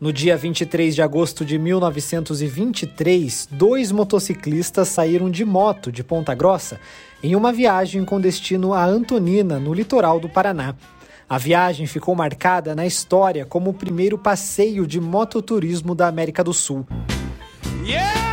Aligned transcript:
No 0.00 0.12
dia 0.12 0.36
23 0.36 0.94
de 0.94 1.02
agosto 1.02 1.44
de 1.44 1.58
1923, 1.58 3.48
dois 3.50 3.90
motociclistas 3.90 4.86
saíram 4.86 5.28
de 5.28 5.44
moto 5.44 5.90
de 5.90 6.04
Ponta 6.04 6.32
Grossa 6.36 6.78
em 7.20 7.34
uma 7.34 7.52
viagem 7.52 8.04
com 8.04 8.20
destino 8.20 8.72
a 8.72 8.84
Antonina, 8.84 9.58
no 9.58 9.74
litoral 9.74 10.20
do 10.20 10.28
Paraná. 10.28 10.76
A 11.28 11.36
viagem 11.36 11.84
ficou 11.88 12.14
marcada 12.14 12.76
na 12.76 12.86
história 12.86 13.44
como 13.44 13.70
o 13.70 13.74
primeiro 13.74 14.16
passeio 14.16 14.86
de 14.86 15.00
mototurismo 15.00 15.96
da 15.96 16.06
América 16.06 16.44
do 16.44 16.54
Sul. 16.54 16.86
Yeah! 17.84 18.27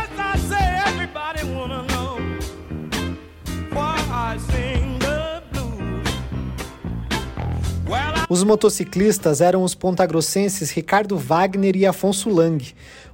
Os 8.36 8.44
motociclistas 8.44 9.40
eram 9.40 9.62
os 9.62 9.74
pontagrossenses 9.74 10.70
Ricardo 10.70 11.16
Wagner 11.16 11.74
e 11.74 11.86
Afonso 11.86 12.28
Lang. 12.28 12.62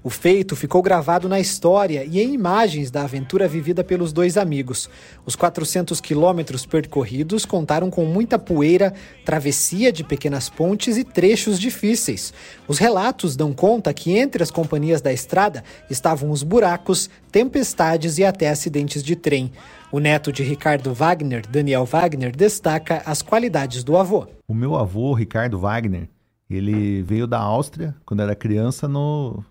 O 0.05 0.11
feito 0.11 0.57
ficou 0.57 0.83
gravado 0.83 1.29
na 1.29 1.39
história 1.39 2.05
e 2.05 2.21
em 2.21 2.35
imagens 2.35 2.91
da 2.91 3.05
aventura 3.05 3.47
vivida 3.47 3.85
pelos 3.85 4.13
dois 4.13 4.37
amigos. 4.37 4.91
Os 5.25 5.37
400 5.37 6.01
quilômetros 6.01 6.67
percorridos 6.67 7.45
contaram 7.45 7.89
com 7.89 8.05
muita 8.05 8.37
poeira, 8.37 8.93
travessia 9.25 9.93
de 9.93 10.03
pequenas 10.03 10.51
pontes 10.51 10.97
e 10.97 11.05
trechos 11.05 11.57
difíceis. 11.57 12.35
Os 12.67 12.79
relatos 12.79 13.37
dão 13.37 13.53
conta 13.53 13.95
que 13.95 14.19
entre 14.19 14.43
as 14.43 14.51
companhias 14.51 15.01
da 15.01 15.13
estrada 15.13 15.63
estavam 15.89 16.33
os 16.33 16.43
buracos, 16.43 17.09
tempestades 17.31 18.19
e 18.19 18.25
até 18.25 18.49
acidentes 18.49 19.05
de 19.05 19.15
trem. 19.15 19.53
O 19.93 20.01
neto 20.01 20.33
de 20.33 20.43
Ricardo 20.43 20.93
Wagner, 20.93 21.47
Daniel 21.49 21.85
Wagner, 21.85 22.35
destaca 22.35 23.03
as 23.07 23.23
qualidades 23.23 23.85
do 23.85 23.97
avô. 23.97 24.27
O 24.49 24.55
meu 24.55 24.75
avô, 24.75 25.13
Ricardo 25.13 25.61
Wagner, 25.61 26.09
ele 26.51 27.03
veio 27.03 27.29
da 27.29 27.39
Áustria 27.39 27.95
quando 28.05 28.21
era 28.21 28.35
criança 28.35 28.89
no 28.89 29.45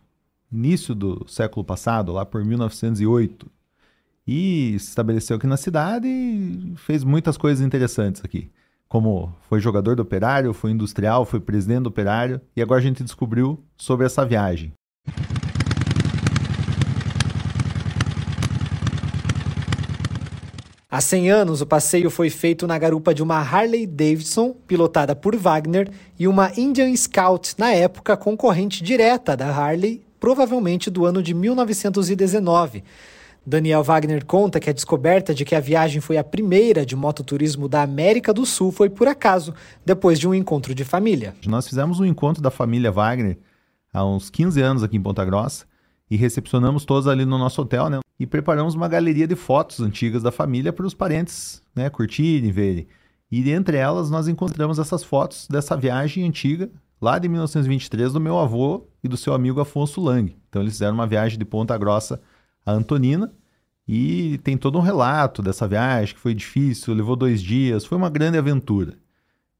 início 0.51 0.93
do 0.93 1.25
século 1.27 1.63
passado, 1.63 2.11
lá 2.11 2.25
por 2.25 2.43
1908. 2.43 3.47
E 4.27 4.77
se 4.79 4.89
estabeleceu 4.89 5.37
aqui 5.37 5.47
na 5.47 5.57
cidade 5.57 6.07
e 6.07 6.73
fez 6.75 7.03
muitas 7.03 7.37
coisas 7.37 7.65
interessantes 7.65 8.21
aqui. 8.23 8.49
Como 8.87 9.33
foi 9.49 9.59
jogador 9.61 9.95
do 9.95 10.01
operário, 10.01 10.53
foi 10.53 10.71
industrial, 10.71 11.25
foi 11.25 11.39
presidente 11.39 11.83
do 11.83 11.89
operário, 11.89 12.41
e 12.55 12.61
agora 12.61 12.79
a 12.79 12.83
gente 12.83 13.03
descobriu 13.03 13.63
sobre 13.77 14.05
essa 14.05 14.25
viagem. 14.25 14.73
Há 20.89 20.99
100 20.99 21.31
anos, 21.31 21.61
o 21.61 21.65
passeio 21.65 22.09
foi 22.09 22.29
feito 22.29 22.67
na 22.67 22.77
garupa 22.77 23.13
de 23.13 23.23
uma 23.23 23.37
Harley 23.37 23.87
Davidson, 23.87 24.53
pilotada 24.67 25.15
por 25.15 25.37
Wagner, 25.37 25.89
e 26.19 26.27
uma 26.27 26.51
Indian 26.59 26.93
Scout, 26.93 27.55
na 27.57 27.71
época 27.71 28.17
concorrente 28.17 28.83
direta 28.83 29.37
da 29.37 29.47
Harley, 29.47 30.03
provavelmente 30.21 30.91
do 30.91 31.03
ano 31.03 31.21
de 31.21 31.33
1919. 31.33 32.83
Daniel 33.43 33.83
Wagner 33.83 34.23
conta 34.23 34.59
que 34.59 34.69
a 34.69 34.73
descoberta 34.73 35.33
de 35.33 35.43
que 35.43 35.55
a 35.55 35.59
viagem 35.59 35.99
foi 35.99 36.15
a 36.15 36.23
primeira 36.23 36.85
de 36.85 36.95
mototurismo 36.95 37.67
da 37.67 37.81
América 37.81 38.31
do 38.31 38.45
Sul 38.45 38.71
foi 38.71 38.87
por 38.87 39.07
acaso, 39.07 39.51
depois 39.83 40.19
de 40.19 40.27
um 40.27 40.35
encontro 40.35 40.75
de 40.75 40.85
família. 40.85 41.33
Nós 41.47 41.67
fizemos 41.67 41.99
um 41.99 42.05
encontro 42.05 42.41
da 42.41 42.51
família 42.51 42.91
Wagner 42.91 43.39
há 43.91 44.05
uns 44.05 44.29
15 44.29 44.61
anos 44.61 44.83
aqui 44.83 44.95
em 44.95 45.01
Ponta 45.01 45.25
Grossa 45.25 45.65
e 46.09 46.15
recepcionamos 46.15 46.85
todos 46.85 47.07
ali 47.07 47.25
no 47.25 47.39
nosso 47.39 47.59
hotel, 47.59 47.89
né? 47.89 47.99
E 48.19 48.27
preparamos 48.27 48.75
uma 48.75 48.87
galeria 48.87 49.27
de 49.27 49.35
fotos 49.35 49.79
antigas 49.79 50.21
da 50.21 50.31
família 50.31 50.71
para 50.71 50.85
os 50.85 50.93
parentes, 50.93 51.63
né, 51.75 51.89
curtirem, 51.89 52.51
verem. 52.51 52.87
E 53.31 53.49
entre 53.49 53.77
elas 53.77 54.11
nós 54.11 54.27
encontramos 54.27 54.77
essas 54.77 55.03
fotos 55.03 55.47
dessa 55.49 55.75
viagem 55.75 56.27
antiga, 56.27 56.69
lá 57.01 57.17
de 57.17 57.27
1923, 57.27 58.13
do 58.13 58.21
meu 58.21 58.37
avô 58.37 58.87
e 59.03 59.07
do 59.07 59.17
seu 59.17 59.33
amigo 59.33 59.59
Afonso 59.59 59.99
Lang. 59.99 60.35
Então 60.47 60.61
eles 60.61 60.73
fizeram 60.73 60.93
uma 60.93 61.07
viagem 61.07 61.39
de 61.39 61.45
Ponta 61.45 61.75
Grossa 61.77 62.21
a 62.63 62.71
Antonina 62.71 63.33
e 63.87 64.37
tem 64.43 64.55
todo 64.55 64.77
um 64.77 64.81
relato 64.81 65.41
dessa 65.41 65.67
viagem 65.67 66.13
que 66.13 66.21
foi 66.21 66.35
difícil, 66.35 66.93
levou 66.93 67.15
dois 67.15 67.41
dias, 67.41 67.83
foi 67.83 67.97
uma 67.97 68.09
grande 68.09 68.37
aventura. 68.37 68.97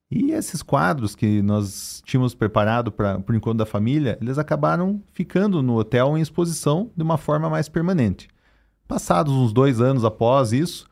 E 0.09 0.31
esses 0.31 0.61
quadros 0.61 1.15
que 1.15 1.41
nós 1.41 2.03
tínhamos 2.05 2.35
preparado 2.35 2.91
para 2.91 3.17
o 3.17 3.35
encontro 3.35 3.59
da 3.59 3.65
família, 3.65 4.17
eles 4.21 4.37
acabaram 4.37 5.01
ficando 5.13 5.63
no 5.63 5.77
hotel 5.77 6.17
em 6.17 6.21
exposição 6.21 6.91
de 6.95 7.01
uma 7.01 7.17
forma 7.17 7.49
mais 7.49 7.69
permanente. 7.69 8.27
Passados 8.87 9.33
uns 9.33 9.53
dois 9.53 9.79
anos 9.79 10.03
após 10.03 10.51
isso, 10.51 10.85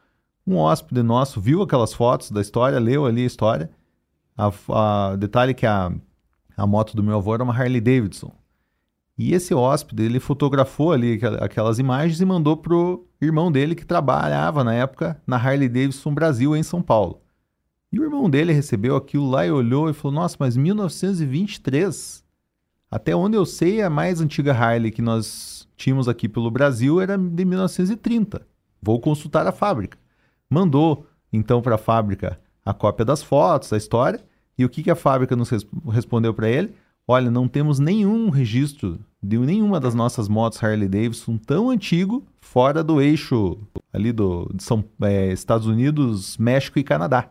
um 0.48 0.56
hóspede 0.56 1.04
nosso 1.04 1.42
viu 1.42 1.62
aquelas 1.62 1.94
fotos 1.94 2.32
da 2.32 2.40
história, 2.40 2.80
leu 2.80 3.06
ali 3.06 3.24
a 3.24 3.28
história. 3.28 3.70
A, 4.38 4.52
a 5.12 5.16
detalhe 5.18 5.54
que 5.54 5.66
a, 5.66 5.92
a 6.60 6.68
moto 6.68 6.96
do 6.96 7.02
meu 7.02 7.18
avô 7.18 7.34
era 7.34 7.44
uma 7.44 7.54
Harley 7.54 7.80
Davidson. 7.80 8.32
E 9.18 9.34
esse 9.34 9.54
hóspede, 9.54 10.04
ele 10.04 10.20
fotografou 10.20 10.92
ali 10.92 11.20
aquelas 11.40 11.80
imagens 11.80 12.22
e 12.22 12.26
mandou 12.26 12.56
pro 12.56 13.08
irmão 13.22 13.52
dele 13.52 13.76
que 13.76 13.86
trabalhava 13.86 14.64
na 14.64 14.74
época 14.74 15.22
na 15.26 15.38
Harley 15.38 15.68
Davidson 15.68 16.14
Brasil 16.14 16.56
em 16.56 16.64
São 16.64 16.82
Paulo. 16.82 17.22
E 17.92 18.00
o 18.00 18.04
irmão 18.04 18.30
dele 18.30 18.54
recebeu 18.54 18.96
aquilo 18.96 19.30
lá 19.30 19.46
e 19.46 19.52
olhou 19.52 19.90
e 19.90 19.94
falou: 19.94 20.16
Nossa, 20.16 20.38
mas 20.40 20.56
1923? 20.56 22.24
Até 22.92 23.16
onde 23.16 23.38
eu 23.38 23.46
sei, 23.46 23.82
a 23.82 23.90
mais 23.90 24.22
antiga 24.22 24.54
Harley 24.54 24.92
que 24.92 25.02
nós 25.02 25.68
tínhamos 25.76 26.08
aqui 26.08 26.28
pelo 26.28 26.52
Brasil 26.52 27.00
era 27.02 27.18
de 27.18 27.46
1930. 27.46 28.46
Vou 28.82 29.00
consultar 29.00 29.46
a 29.48 29.52
fábrica. 29.52 29.98
Mandou 30.50 31.06
então 31.32 31.62
para 31.62 31.76
a 31.76 31.80
fábrica 31.80 32.40
a 32.66 32.74
cópia 32.74 33.06
das 33.06 33.24
fotos, 33.24 33.72
a 33.74 33.78
história. 33.78 34.24
E 34.60 34.66
o 34.66 34.70
que, 34.70 34.84
que 34.84 34.92
a 34.92 34.96
fábrica 34.96 35.38
nos 35.38 35.50
respondeu 35.90 36.34
para 36.34 36.50
ele? 36.50 36.74
Olha, 37.08 37.32
não 37.32 37.48
temos 37.48 37.80
nenhum 37.80 38.30
registro 38.30 39.00
de 39.24 39.38
nenhuma 39.38 39.80
das 39.80 39.96
nossas 39.96 40.28
motos 40.28 40.62
Harley 40.62 40.90
Davidson 40.90 41.38
tão 41.38 41.70
antigo 41.70 42.26
fora 42.42 42.84
do 42.84 43.02
eixo 43.02 43.58
ali 43.94 44.12
do 44.12 44.54
São, 44.58 44.84
é, 45.02 45.32
Estados 45.32 45.66
Unidos, 45.66 46.38
México 46.38 46.78
e 46.78 46.84
Canadá. 46.84 47.30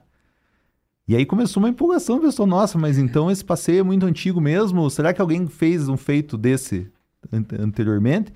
E 1.07 1.15
aí 1.15 1.27
começou 1.27 1.63
uma 1.63 1.69
empolgação, 1.69 2.19
pessoal, 2.19 2.49
nossa, 2.49 2.79
mas 2.79 2.97
então 2.97 3.31
esse 3.31 3.45
passeio 3.45 3.81
é 3.81 3.83
muito 3.83 4.07
antigo 4.07 4.41
mesmo? 4.41 4.89
Será 4.89 5.13
que 5.13 5.21
alguém 5.21 5.47
fez 5.47 5.87
um 5.87 5.99
feito 5.99 6.39
desse 6.39 6.91
anteriormente? 7.31 8.33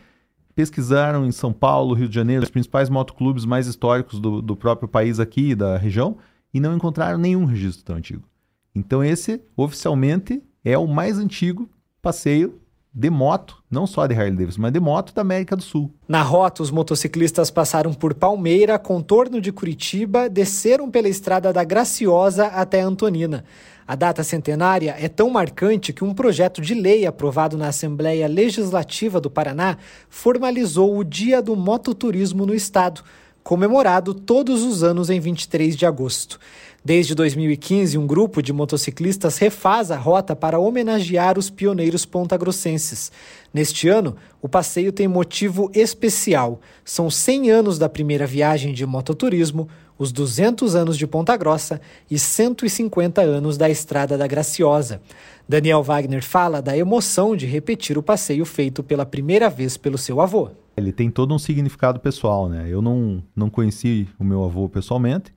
Pesquisaram 0.54 1.24
em 1.24 1.32
São 1.32 1.50
Paulo, 1.50 1.94
Rio 1.94 2.10
de 2.10 2.14
Janeiro, 2.14 2.44
os 2.44 2.50
principais 2.50 2.90
motoclubes 2.90 3.46
mais 3.46 3.66
históricos 3.66 4.20
do, 4.20 4.42
do 4.42 4.54
próprio 4.54 4.86
país 4.86 5.18
aqui, 5.18 5.54
da 5.54 5.78
região, 5.78 6.18
e 6.52 6.60
não 6.60 6.76
encontraram 6.76 7.16
nenhum 7.16 7.46
registro 7.46 7.86
tão 7.86 7.96
antigo. 7.96 8.30
Então 8.74 9.02
esse, 9.04 9.40
oficialmente, 9.56 10.42
é 10.64 10.76
o 10.78 10.86
mais 10.86 11.18
antigo 11.18 11.68
passeio 12.00 12.60
de 12.94 13.08
moto, 13.08 13.62
não 13.70 13.86
só 13.86 14.06
de 14.06 14.14
Harley 14.14 14.32
Davidson, 14.32 14.60
mas 14.60 14.72
de 14.72 14.80
moto 14.80 15.14
da 15.14 15.22
América 15.22 15.56
do 15.56 15.62
Sul. 15.62 15.90
Na 16.06 16.20
rota, 16.20 16.62
os 16.62 16.70
motociclistas 16.70 17.50
passaram 17.50 17.94
por 17.94 18.12
Palmeira, 18.12 18.78
contorno 18.78 19.40
de 19.40 19.50
Curitiba, 19.50 20.28
desceram 20.28 20.90
pela 20.90 21.08
estrada 21.08 21.52
da 21.52 21.64
Graciosa 21.64 22.46
até 22.48 22.80
Antonina. 22.80 23.44
A 23.86 23.96
data 23.96 24.22
centenária 24.22 24.94
é 24.98 25.08
tão 25.08 25.30
marcante 25.30 25.92
que 25.92 26.04
um 26.04 26.14
projeto 26.14 26.60
de 26.60 26.74
lei 26.74 27.06
aprovado 27.06 27.56
na 27.56 27.68
Assembleia 27.68 28.28
Legislativa 28.28 29.20
do 29.20 29.30
Paraná 29.30 29.78
formalizou 30.08 30.96
o 30.96 31.02
Dia 31.02 31.40
do 31.40 31.56
Mototurismo 31.56 32.44
no 32.44 32.54
Estado, 32.54 33.02
comemorado 33.42 34.14
todos 34.14 34.62
os 34.62 34.82
anos 34.82 35.10
em 35.10 35.20
23 35.20 35.76
de 35.76 35.86
agosto. 35.86 36.38
Desde 36.84 37.14
2015, 37.14 37.96
um 37.96 38.08
grupo 38.08 38.42
de 38.42 38.52
motociclistas 38.52 39.38
refaz 39.38 39.92
a 39.92 39.96
rota 39.96 40.34
para 40.34 40.58
homenagear 40.58 41.38
os 41.38 41.48
pioneiros 41.48 42.04
pontagrossenses. 42.04 43.12
Neste 43.54 43.88
ano, 43.88 44.16
o 44.40 44.48
passeio 44.48 44.90
tem 44.90 45.06
motivo 45.06 45.70
especial. 45.72 46.60
São 46.84 47.08
100 47.08 47.50
anos 47.52 47.78
da 47.78 47.88
primeira 47.88 48.26
viagem 48.26 48.74
de 48.74 48.84
mototurismo, 48.84 49.68
os 49.96 50.10
200 50.10 50.74
anos 50.74 50.98
de 50.98 51.06
Ponta 51.06 51.36
Grossa 51.36 51.80
e 52.10 52.18
150 52.18 53.20
anos 53.20 53.56
da 53.56 53.70
Estrada 53.70 54.18
da 54.18 54.26
Graciosa. 54.26 55.00
Daniel 55.48 55.84
Wagner 55.84 56.24
fala 56.24 56.60
da 56.60 56.76
emoção 56.76 57.36
de 57.36 57.46
repetir 57.46 57.96
o 57.96 58.02
passeio 58.02 58.44
feito 58.44 58.82
pela 58.82 59.06
primeira 59.06 59.48
vez 59.48 59.76
pelo 59.76 59.96
seu 59.96 60.20
avô. 60.20 60.50
Ele 60.76 60.92
tem 60.92 61.10
todo 61.10 61.34
um 61.34 61.38
significado 61.38 62.00
pessoal, 62.00 62.48
né? 62.48 62.66
Eu 62.68 62.80
não, 62.80 63.22
não 63.36 63.50
conheci 63.50 64.08
o 64.18 64.24
meu 64.24 64.42
avô 64.44 64.68
pessoalmente, 64.68 65.34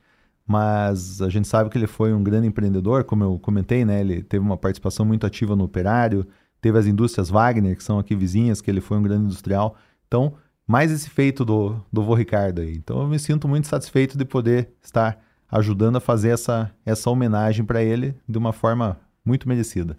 mas 0.48 1.22
a 1.22 1.30
gente 1.30 1.48
sabe 1.48 1.70
que 1.70 1.78
ele 1.78 1.88
foi 1.88 2.14
um 2.14 2.24
grande 2.24 2.48
empreendedor, 2.48 3.04
como 3.04 3.24
eu 3.24 3.40
comentei, 3.40 3.84
né? 3.84 4.02
Ele 4.02 4.24
teve 4.24 4.44
uma 4.44 4.58
participação 4.58 5.06
muito 5.06 5.26
ativa 5.26 5.56
no 5.56 5.64
operário, 5.64 6.26
teve 6.62 6.78
as 6.78 6.86
indústrias 6.86 7.30
Wagner, 7.30 7.76
que 7.76 7.84
são 7.84 8.00
aqui 8.00 8.16
vizinhas, 8.16 8.62
que 8.62 8.72
ele 8.72 8.82
foi 8.82 8.98
um 8.98 9.04
grande 9.04 9.26
industrial. 9.26 9.76
Então, 10.08 10.34
mais 10.68 10.92
esse 10.92 11.10
feito 11.10 11.44
do, 11.44 11.80
do 11.92 12.02
vô 12.02 12.14
Ricardo 12.14 12.62
aí. 12.62 12.76
Então, 12.76 13.02
eu 13.02 13.08
me 13.08 13.20
sinto 13.20 13.48
muito 13.48 13.68
satisfeito 13.68 14.18
de 14.18 14.26
poder 14.26 14.70
estar 14.82 15.20
ajudando 15.52 15.98
a 15.98 16.02
fazer 16.02 16.30
essa, 16.30 16.72
essa 16.86 17.10
homenagem 17.10 17.66
para 17.66 17.84
ele 17.84 18.16
de 18.28 18.38
uma 18.38 18.54
forma 18.54 18.98
muito 19.24 19.48
merecida. 19.48 19.96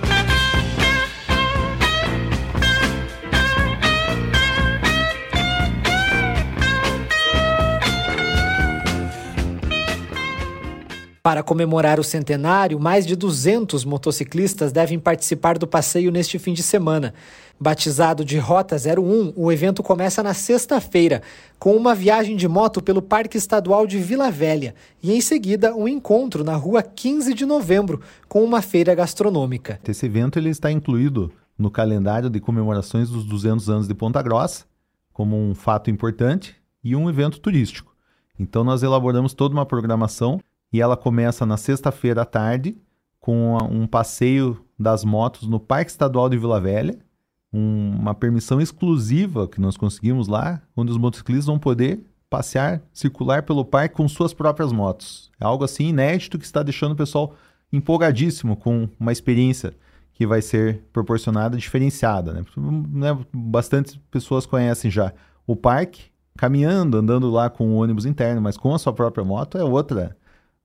Para 11.27 11.43
comemorar 11.43 11.99
o 11.99 12.05
centenário, 12.05 12.79
mais 12.79 13.05
de 13.05 13.17
200 13.17 13.85
motociclistas 13.85 14.71
devem 14.71 14.97
participar 14.97 15.59
do 15.59 15.67
passeio 15.67 16.13
neste 16.13 16.39
fim 16.39 16.53
de 16.53 16.63
semana. 16.63 17.13
Batizado 17.59 18.25
de 18.25 18.39
Rota 18.39 18.77
01, 18.77 19.33
o 19.35 19.51
evento 19.51 19.83
começa 19.83 20.23
na 20.23 20.33
sexta-feira, 20.33 21.21
com 21.59 21.75
uma 21.75 21.97
viagem 21.97 22.37
de 22.37 22.47
moto 22.47 22.81
pelo 22.81 23.03
Parque 23.03 23.37
Estadual 23.37 23.89
de 23.89 23.99
Vila 23.99 24.31
Velha 24.31 24.73
e, 25.03 25.13
em 25.13 25.21
seguida, 25.21 25.75
um 25.75 25.89
encontro 25.89 26.45
na 26.45 26.55
rua 26.55 26.81
15 26.81 27.35
de 27.35 27.45
novembro, 27.45 28.01
com 28.29 28.45
uma 28.45 28.63
feira 28.63 28.95
gastronômica. 28.95 29.81
Esse 29.85 30.07
evento 30.07 30.39
ele 30.39 30.51
está 30.51 30.71
incluído 30.71 31.33
no 31.59 31.73
calendário 31.73 32.31
de 32.31 32.39
comemorações 32.39 33.11
dos 33.11 33.25
200 33.25 33.69
anos 33.69 33.89
de 33.89 33.95
Ponta 33.95 34.23
Grossa, 34.23 34.65
como 35.13 35.37
um 35.37 35.57
fato 35.57 35.91
importante 35.91 36.55
e 36.85 36.95
um 36.95 37.11
evento 37.11 37.41
turístico. 37.41 37.97
Então, 38.39 38.63
nós 38.63 38.85
elaboramos 38.85 39.35
toda 39.35 39.55
uma 39.55 39.67
programação 39.67 40.39
e 40.73 40.81
ela 40.81 40.97
começa 40.97 41.47
na 41.47 41.57
sexta-feira 41.57 42.23
à 42.23 42.25
tarde 42.25 42.77
com 43.21 43.57
um 43.71 43.87
passeio 43.87 44.65
das 44.79 45.05
motos 45.05 45.49
no 45.49 45.59
Parque 45.59 45.91
Estadual 45.91 46.29
de 46.29 46.39
Vila 46.39 46.61
Velha, 46.61 46.99
um, 47.53 47.91
uma 47.99 48.15
permissão 48.15 48.61
exclusiva 48.61 49.49
que 49.49 49.61
nós 49.61 49.77
conseguimos 49.77 50.29
lá, 50.29 50.63
onde 50.77 50.93
os 50.93 50.99
motociclistas 50.99 51.47
vão 51.47 51.59
poder 51.59 52.05
passear, 52.29 52.83
circular 52.93 53.43
pelo 53.43 53.65
parque 53.65 53.97
com 53.97 54.07
suas 54.09 54.35
próprias 54.35 54.73
motos. 54.73 55.31
É 55.41 55.45
algo 55.45 55.65
assim 55.65 55.89
inédito 55.89 56.39
que 56.39 56.45
está 56.45 56.63
deixando 56.63 56.93
o 56.93 56.97
pessoal 56.97 57.35
empolgadíssimo 57.73 58.57
com 58.57 58.89
uma 58.99 59.13
experiência 59.13 59.75
que 60.13 60.27
vai 60.27 60.41
ser 60.41 60.83
proporcionada 60.93 61.57
diferenciada. 61.57 62.33
Né? 62.33 62.45
né? 62.91 63.19
Bastante 63.33 63.99
pessoas 64.11 64.47
conhecem 64.47 64.91
já 64.91 65.13
o 65.47 65.55
parque, 65.55 66.05
caminhando, 66.37 66.99
andando 66.99 67.31
lá 67.31 67.51
com 67.51 67.71
o 67.71 67.77
ônibus 67.77 68.07
interno, 68.07 68.41
mas 68.41 68.57
com 68.57 68.75
a 68.75 68.79
sua 68.79 68.93
própria 68.93 69.25
moto 69.25 69.59
é 69.59 69.65
outra 69.65 70.17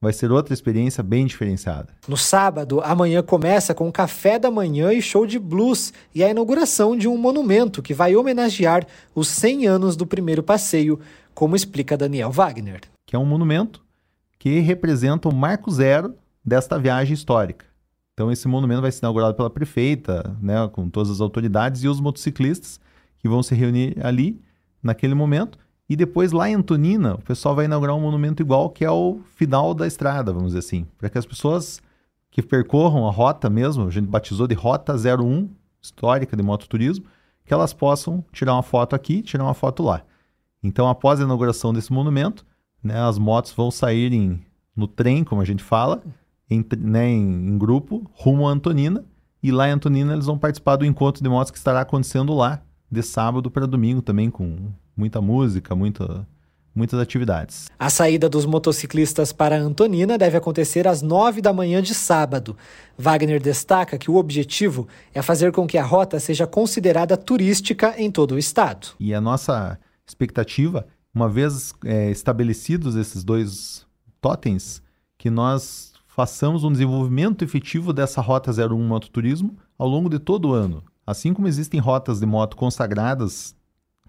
vai 0.02 0.12
ser 0.12 0.32
outra 0.32 0.52
experiência 0.52 1.00
bem 1.00 1.24
diferenciada. 1.24 1.94
No 2.08 2.16
sábado, 2.16 2.80
amanhã 2.82 3.22
começa 3.22 3.72
com 3.72 3.90
café 3.92 4.36
da 4.36 4.50
manhã 4.50 4.92
e 4.92 5.00
show 5.00 5.24
de 5.24 5.38
blues 5.38 5.92
e 6.12 6.24
a 6.24 6.28
inauguração 6.28 6.96
de 6.96 7.06
um 7.06 7.16
monumento 7.16 7.80
que 7.80 7.94
vai 7.94 8.16
homenagear 8.16 8.84
os 9.14 9.28
100 9.28 9.68
anos 9.68 9.94
do 9.94 10.04
primeiro 10.04 10.42
passeio, 10.42 10.98
como 11.32 11.54
explica 11.54 11.96
Daniel 11.96 12.32
Wagner. 12.32 12.80
Que 13.06 13.14
é 13.14 13.18
um 13.18 13.24
monumento 13.24 13.80
que 14.40 14.58
representa 14.58 15.28
o 15.28 15.34
marco 15.34 15.70
zero 15.70 16.16
desta 16.44 16.80
viagem 16.80 17.14
histórica. 17.14 17.64
Então 18.12 18.32
esse 18.32 18.48
monumento 18.48 18.82
vai 18.82 18.90
ser 18.90 18.98
inaugurado 19.02 19.34
pela 19.34 19.48
prefeita, 19.48 20.36
né, 20.42 20.68
com 20.72 20.90
todas 20.90 21.12
as 21.12 21.20
autoridades 21.20 21.84
e 21.84 21.88
os 21.88 22.00
motociclistas 22.00 22.80
que 23.18 23.28
vão 23.28 23.40
se 23.40 23.54
reunir 23.54 23.96
ali 24.04 24.42
naquele 24.82 25.14
momento 25.14 25.56
e 25.92 25.96
depois 25.96 26.32
lá 26.32 26.48
em 26.48 26.54
Antonina, 26.54 27.16
o 27.16 27.22
pessoal 27.22 27.54
vai 27.54 27.66
inaugurar 27.66 27.94
um 27.94 28.00
monumento 28.00 28.42
igual, 28.42 28.70
que 28.70 28.82
é 28.82 28.90
o 28.90 29.20
final 29.34 29.74
da 29.74 29.86
estrada, 29.86 30.32
vamos 30.32 30.48
dizer 30.48 30.60
assim. 30.60 30.86
Para 30.96 31.10
que 31.10 31.18
as 31.18 31.26
pessoas 31.26 31.82
que 32.30 32.40
percorram 32.40 33.06
a 33.06 33.10
rota 33.10 33.50
mesmo, 33.50 33.86
a 33.86 33.90
gente 33.90 34.06
batizou 34.06 34.46
de 34.46 34.54
Rota 34.54 34.94
01, 34.94 35.50
histórica 35.82 36.34
de 36.34 36.42
mototurismo, 36.42 37.04
que 37.44 37.52
elas 37.52 37.74
possam 37.74 38.24
tirar 38.32 38.54
uma 38.54 38.62
foto 38.62 38.96
aqui, 38.96 39.20
tirar 39.20 39.44
uma 39.44 39.52
foto 39.52 39.82
lá. 39.82 40.02
Então, 40.62 40.88
após 40.88 41.20
a 41.20 41.24
inauguração 41.24 41.74
desse 41.74 41.92
monumento, 41.92 42.46
né, 42.82 42.98
as 42.98 43.18
motos 43.18 43.52
vão 43.52 43.70
sair 43.70 44.14
em, 44.14 44.40
no 44.74 44.86
trem, 44.86 45.22
como 45.22 45.42
a 45.42 45.44
gente 45.44 45.62
fala, 45.62 46.02
em, 46.48 46.64
né, 46.78 47.06
em, 47.06 47.48
em 47.50 47.58
grupo, 47.58 48.10
rumo 48.14 48.48
a 48.48 48.50
Antonina. 48.50 49.04
E 49.42 49.52
lá 49.52 49.68
em 49.68 49.72
Antonina 49.72 50.14
eles 50.14 50.24
vão 50.24 50.38
participar 50.38 50.76
do 50.76 50.86
encontro 50.86 51.22
de 51.22 51.28
motos 51.28 51.50
que 51.50 51.58
estará 51.58 51.82
acontecendo 51.82 52.32
lá, 52.32 52.62
de 52.90 53.02
sábado 53.02 53.50
para 53.50 53.66
domingo 53.66 54.00
também, 54.00 54.30
com 54.30 54.72
muita 54.96 55.20
música, 55.20 55.74
muita, 55.74 56.26
muitas 56.74 56.98
atividades. 57.00 57.68
A 57.78 57.90
saída 57.90 58.28
dos 58.28 58.44
motociclistas 58.46 59.32
para 59.32 59.58
Antonina 59.58 60.16
deve 60.16 60.36
acontecer 60.36 60.86
às 60.86 61.02
nove 61.02 61.40
da 61.40 61.52
manhã 61.52 61.82
de 61.82 61.94
sábado. 61.94 62.56
Wagner 62.96 63.40
destaca 63.40 63.98
que 63.98 64.10
o 64.10 64.16
objetivo 64.16 64.88
é 65.14 65.22
fazer 65.22 65.52
com 65.52 65.66
que 65.66 65.78
a 65.78 65.84
rota 65.84 66.18
seja 66.18 66.46
considerada 66.46 67.16
turística 67.16 67.94
em 67.98 68.10
todo 68.10 68.32
o 68.32 68.38
estado. 68.38 68.88
E 68.98 69.14
a 69.14 69.20
nossa 69.20 69.78
expectativa, 70.06 70.86
uma 71.14 71.28
vez 71.28 71.72
é, 71.84 72.10
estabelecidos 72.10 72.96
esses 72.96 73.22
dois 73.24 73.86
totens, 74.20 74.82
que 75.18 75.30
nós 75.30 75.92
façamos 76.06 76.62
um 76.62 76.70
desenvolvimento 76.70 77.42
efetivo 77.42 77.92
dessa 77.92 78.20
Rota 78.20 78.50
01 78.50 78.76
Mototurismo 78.86 79.56
ao 79.78 79.88
longo 79.88 80.10
de 80.10 80.18
todo 80.18 80.48
o 80.48 80.52
ano. 80.52 80.82
Assim 81.06 81.32
como 81.32 81.48
existem 81.48 81.80
rotas 81.80 82.20
de 82.20 82.26
moto 82.26 82.56
consagradas 82.56 83.54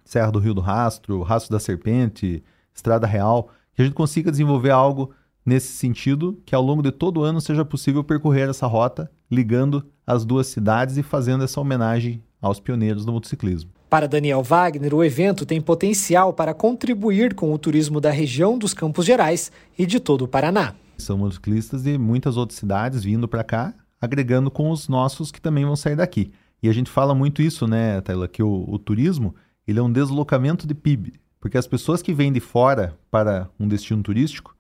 Serra 0.04 0.32
do 0.32 0.40
Rio 0.40 0.54
do 0.54 0.62
Rastro, 0.62 1.22
Rastro 1.22 1.52
da 1.52 1.60
Serpente, 1.60 2.44
Estrada 2.74 3.08
Real, 3.08 3.50
que 3.74 3.82
a 3.82 3.86
gente 3.86 3.94
consiga 3.94 4.32
desenvolver 4.32 4.72
algo 4.72 5.12
nesse 5.46 5.74
sentido, 5.74 6.42
que 6.46 6.56
ao 6.56 6.64
longo 6.64 6.82
de 6.82 6.92
todo 6.92 7.20
o 7.20 7.24
ano 7.24 7.42
seja 7.42 7.66
possível 7.66 8.04
percorrer 8.04 8.50
essa 8.50 8.66
rota, 8.68 9.12
ligando 9.30 9.86
as 10.06 10.26
duas 10.26 10.48
cidades 10.48 10.98
e 10.98 11.04
fazendo 11.04 11.44
essa 11.44 11.60
homenagem 11.60 12.24
aos 12.42 12.60
pioneiros 12.60 13.06
do 13.06 13.12
motociclismo. 13.12 13.72
Para 13.90 14.08
Daniel 14.08 14.42
Wagner, 14.42 14.94
o 14.94 15.04
evento 15.04 15.46
tem 15.46 15.62
potencial 15.62 16.34
para 16.34 16.54
contribuir 16.54 17.36
com 17.36 17.54
o 17.54 17.58
turismo 17.58 18.02
da 18.02 18.10
região 18.10 18.58
dos 18.58 18.74
Campos 18.74 19.06
Gerais 19.06 19.52
e 19.78 19.86
de 19.86 20.00
todo 20.00 20.24
o 20.24 20.28
Paraná. 20.28 20.74
São 20.98 21.18
motociclistas 21.18 21.84
de 21.84 21.98
muitas 21.98 22.36
outras 22.36 22.58
cidades 22.58 23.04
vindo 23.04 23.28
para 23.28 23.44
cá, 23.44 23.74
agregando 24.02 24.50
com 24.50 24.70
os 24.72 24.88
nossos 24.88 25.32
que 25.32 25.40
também 25.40 25.64
vão 25.64 25.76
sair 25.76 25.96
daqui. 25.96 26.32
E 26.62 26.70
a 26.70 26.74
gente 26.74 26.90
fala 26.90 27.14
muito 27.14 27.42
isso, 27.42 27.68
né, 27.68 28.02
Taylor, 28.02 28.28
que 28.28 28.42
o, 28.42 28.66
o 28.68 28.80
turismo 28.80 29.36
ele 29.68 29.80
é 29.80 29.82
um 29.82 29.92
deslocamento 29.92 30.68
de 30.68 30.74
PIB, 30.74 31.14
porque 31.40 31.58
as 31.58 31.68
pessoas 31.68 32.02
que 32.02 32.14
vêm 32.14 32.32
de 32.32 32.40
fora 32.40 32.98
para 33.10 33.50
um 33.60 33.68
destino 33.68 34.02
turístico, 34.02 34.56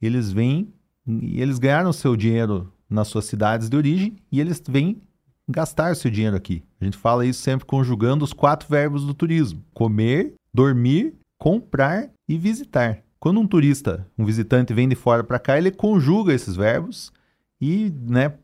eles 0.00 0.30
vêm 0.30 0.72
e 1.06 1.40
eles 1.40 1.58
ganharam 1.58 1.92
seu 1.92 2.16
dinheiro 2.16 2.72
nas 2.88 3.08
suas 3.08 3.24
cidades 3.24 3.68
de 3.68 3.76
origem 3.76 4.16
e 4.30 4.40
eles 4.40 4.62
vêm 4.66 5.00
gastar 5.48 5.96
seu 5.96 6.10
dinheiro 6.10 6.36
aqui. 6.36 6.62
A 6.80 6.84
gente 6.84 6.96
fala 6.96 7.24
isso 7.24 7.40
sempre 7.40 7.66
conjugando 7.66 8.24
os 8.24 8.32
quatro 8.32 8.68
verbos 8.68 9.04
do 9.04 9.14
turismo: 9.14 9.64
comer, 9.72 10.34
dormir, 10.52 11.14
comprar 11.38 12.10
e 12.28 12.36
visitar. 12.36 13.02
Quando 13.18 13.40
um 13.40 13.46
turista, 13.46 14.06
um 14.16 14.24
visitante 14.24 14.72
vem 14.72 14.88
de 14.88 14.94
fora 14.94 15.24
para 15.24 15.38
cá, 15.38 15.58
ele 15.58 15.70
conjuga 15.70 16.32
esses 16.32 16.54
verbos 16.54 17.12
e, 17.60 17.92
né, 18.02 18.34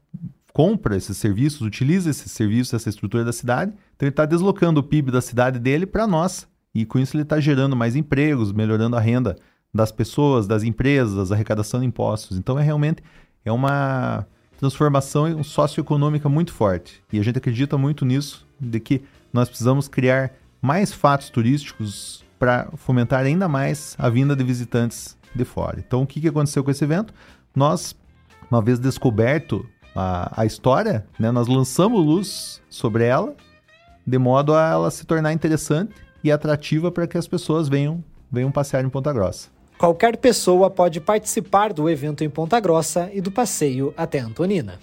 compra 0.55 0.97
esses 0.97 1.19
serviços, 1.19 1.63
utiliza 1.63 2.09
esses 2.09 2.31
serviços, 2.31 2.73
essa 2.73 2.89
estrutura 2.89 3.25
da 3.25 3.33
cidade. 3.33 3.73
Então 3.97 4.07
ele 4.07 4.11
está 4.11 4.25
deslocando 4.25 4.79
o 4.79 4.85
PIB 4.85 5.11
da 5.11 5.21
cidade 5.21 5.59
dele 5.59 5.85
para 5.85 6.07
nós. 6.07 6.49
E 6.73 6.87
com 6.87 6.97
isso 6.99 7.17
ele 7.17 7.25
está 7.25 7.41
gerando 7.41 7.75
mais 7.75 7.97
empregos, 7.97 8.53
melhorando 8.53 8.97
a 8.97 9.01
renda 9.01 9.37
das 9.75 9.91
pessoas, 9.91 10.47
das 10.47 10.63
empresas, 10.63 11.33
arrecadação 11.33 11.81
de 11.81 11.87
impostos. 11.87 12.39
Então 12.39 12.57
é 12.57 12.63
realmente 12.63 13.03
é 13.45 13.51
uma 13.51 14.25
transformação 14.57 15.43
socioeconômica 15.43 16.29
muito 16.29 16.53
forte. 16.53 17.03
E 17.13 17.19
a 17.19 17.25
gente 17.25 17.37
acredita 17.37 17.77
muito 17.77 18.05
nisso, 18.05 18.47
de 18.61 18.79
que 18.79 19.03
nós 19.33 19.49
precisamos 19.49 19.89
criar 19.89 20.33
mais 20.63 20.93
fatos 20.93 21.31
turísticos 21.31 22.25
para 22.39 22.69
fomentar 22.77 23.25
ainda 23.25 23.49
mais 23.49 23.97
a 23.99 24.09
vinda 24.09 24.37
de 24.37 24.45
visitantes 24.45 25.19
de 25.35 25.45
fora. 25.45 25.83
Então 25.85 26.03
o 26.03 26.07
que, 26.07 26.21
que 26.21 26.29
aconteceu 26.29 26.63
com 26.63 26.71
esse 26.71 26.85
evento? 26.85 27.13
Nós, 27.55 27.97
uma 28.49 28.63
vez 28.63 28.79
descoberto 28.79 29.69
a, 29.95 30.43
a 30.43 30.45
história, 30.45 31.07
né, 31.19 31.31
nós 31.31 31.47
lançamos 31.47 32.05
luz 32.05 32.63
sobre 32.69 33.05
ela, 33.05 33.35
de 34.07 34.19
modo 34.19 34.55
a 34.55 34.69
ela 34.71 34.91
se 34.91 35.07
tornar 35.07 35.33
interessante 35.33 35.95
e 36.23 36.33
atrativa 36.33 36.91
para 36.91 37.07
que 37.07 37.17
as 37.17 37.29
pessoas 37.29 37.69
venham, 37.69 38.03
venham 38.31 38.51
passear 38.51 38.85
em 38.85 38.89
Ponta 38.89 39.13
Grossa. 39.13 39.49
Qualquer 39.79 40.17
pessoa 40.17 40.71
pode 40.71 41.01
participar 41.01 41.73
do 41.73 41.89
evento 41.91 42.23
em 42.25 42.31
Ponta 42.31 42.59
Grossa 42.61 43.11
e 43.13 43.21
do 43.21 43.31
passeio 43.31 43.93
até 43.97 44.19
Antonina. 44.19 44.79